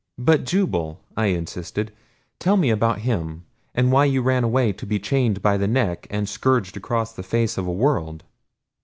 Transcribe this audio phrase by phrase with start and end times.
[0.17, 1.91] "But Jubal," I insisted.
[2.39, 3.43] "Tell me about him,
[3.75, 7.21] and why you ran away to be chained by the neck and scourged across the
[7.21, 8.23] face of a world."